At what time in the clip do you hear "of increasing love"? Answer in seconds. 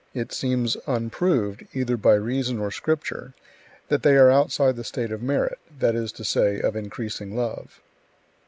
6.59-7.79